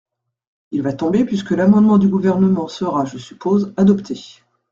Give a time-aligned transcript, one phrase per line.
[0.71, 4.41] Il va tomber puisque l’amendement du Gouvernement sera, je suppose, adopté.